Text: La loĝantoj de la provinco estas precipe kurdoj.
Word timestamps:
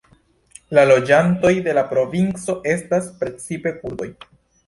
La 0.77 0.83
loĝantoj 0.91 1.51
de 1.67 1.75
la 1.79 1.83
provinco 1.91 2.55
estas 2.73 3.13
precipe 3.21 3.77
kurdoj. 3.83 4.09